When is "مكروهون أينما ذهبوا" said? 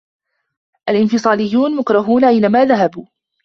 1.75-3.05